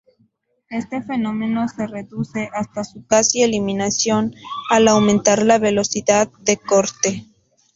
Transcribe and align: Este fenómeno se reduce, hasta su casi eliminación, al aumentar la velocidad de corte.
Este 0.71 1.03
fenómeno 1.03 1.67
se 1.67 1.85
reduce, 1.85 2.49
hasta 2.55 2.83
su 2.83 3.05
casi 3.05 3.43
eliminación, 3.43 4.33
al 4.71 4.87
aumentar 4.87 5.43
la 5.45 5.59
velocidad 5.59 6.27
de 6.41 6.57
corte. 6.57 7.27